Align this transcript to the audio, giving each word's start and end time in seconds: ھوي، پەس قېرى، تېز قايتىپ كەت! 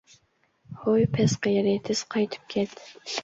ھوي، 0.85 1.03
پەس 1.17 1.35
قېرى، 1.45 1.75
تېز 1.91 2.03
قايتىپ 2.15 2.51
كەت! 2.57 2.77